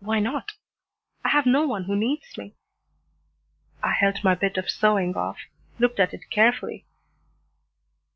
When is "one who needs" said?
1.68-2.36